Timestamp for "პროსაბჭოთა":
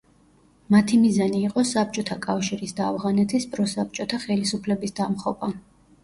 3.51-4.19